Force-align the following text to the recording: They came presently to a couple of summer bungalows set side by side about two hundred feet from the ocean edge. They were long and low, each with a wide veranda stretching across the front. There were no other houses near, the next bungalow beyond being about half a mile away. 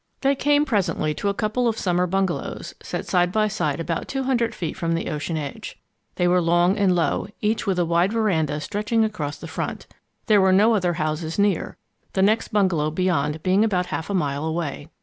They 0.21 0.33
came 0.33 0.65
presently 0.65 1.13
to 1.13 1.29
a 1.29 1.33
couple 1.35 1.67
of 1.67 1.77
summer 1.77 2.07
bungalows 2.07 2.73
set 2.81 3.05
side 3.05 3.31
by 3.31 3.47
side 3.47 3.79
about 3.79 4.07
two 4.07 4.23
hundred 4.23 4.55
feet 4.55 4.75
from 4.75 4.95
the 4.95 5.11
ocean 5.11 5.37
edge. 5.37 5.77
They 6.15 6.27
were 6.27 6.41
long 6.41 6.75
and 6.75 6.95
low, 6.95 7.27
each 7.39 7.67
with 7.67 7.77
a 7.77 7.85
wide 7.85 8.11
veranda 8.11 8.59
stretching 8.61 9.05
across 9.05 9.37
the 9.37 9.47
front. 9.47 9.85
There 10.25 10.41
were 10.41 10.51
no 10.53 10.73
other 10.73 10.93
houses 10.93 11.37
near, 11.37 11.77
the 12.13 12.23
next 12.23 12.47
bungalow 12.47 12.89
beyond 12.89 13.43
being 13.43 13.63
about 13.63 13.85
half 13.93 14.09
a 14.09 14.15
mile 14.15 14.43
away. 14.43 14.89